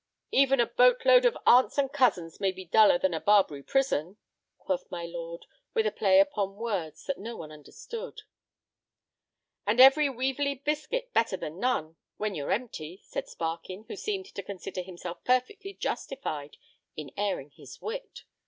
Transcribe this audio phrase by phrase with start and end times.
[0.31, 4.17] "Even a boat load of aunts and cousins may be duller than a Barbary prison,"
[4.57, 8.23] quoth my lord, with a play upon words that no one understood.
[9.67, 14.41] "And even a weevily biscuit better than none—when you're empty," said Sparkin, who seemed to
[14.41, 16.57] consider himself perfectly justified
[16.95, 18.23] in airing his wit.